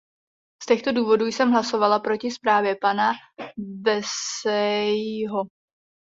[0.63, 3.11] Z těchto důvodů jsem hlasovala proti zprávě pana
[3.57, 5.43] Becseyho.